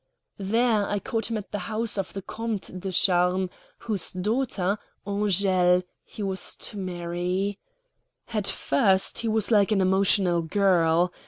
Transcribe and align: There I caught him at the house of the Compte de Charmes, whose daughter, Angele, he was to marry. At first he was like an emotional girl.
There 0.39 0.89
I 0.89 0.97
caught 0.97 1.29
him 1.29 1.37
at 1.37 1.51
the 1.51 1.59
house 1.69 1.95
of 1.95 2.13
the 2.13 2.23
Compte 2.23 2.79
de 2.79 2.91
Charmes, 2.91 3.51
whose 3.77 4.11
daughter, 4.11 4.79
Angele, 5.05 5.83
he 6.03 6.23
was 6.23 6.55
to 6.55 6.79
marry. 6.79 7.59
At 8.33 8.47
first 8.47 9.19
he 9.19 9.27
was 9.27 9.51
like 9.51 9.71
an 9.71 9.79
emotional 9.79 10.41
girl. 10.41 11.13